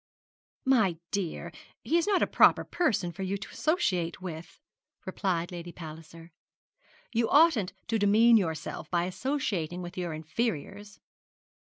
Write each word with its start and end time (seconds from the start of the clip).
'My 0.65 0.97
dear, 1.11 1.51
he 1.83 1.95
is 1.95 2.07
not 2.07 2.23
a 2.23 2.25
proper 2.25 2.63
person 2.63 3.11
for 3.11 3.21
you 3.21 3.37
to 3.37 3.49
associate 3.51 4.19
with,' 4.19 4.59
replied 5.05 5.51
Lady 5.51 5.71
Palliser. 5.71 6.31
'You 7.13 7.29
oughtn't 7.29 7.73
to 7.89 7.99
bemean 7.99 8.35
yourself 8.35 8.89
by 8.89 9.03
associating 9.03 9.83
with 9.83 9.99
your 9.99 10.13
inferiors.' 10.15 10.99